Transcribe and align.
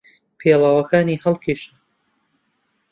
پێڵاوەکانی 0.39 1.21
هەڵکێشا. 1.23 1.73